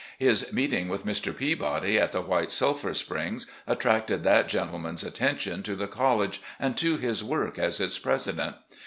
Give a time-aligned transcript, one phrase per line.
[0.17, 1.31] His meeting with Mr.
[1.31, 6.97] Peabody at the White Sulphur Springs attracted that gentleman's attention to the college and to
[6.97, 8.55] his work as its president.